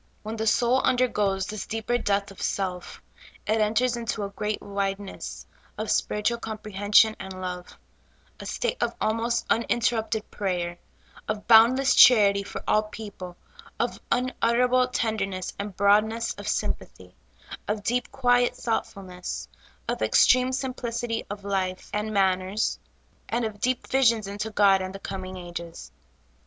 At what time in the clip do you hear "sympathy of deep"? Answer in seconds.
16.47-18.11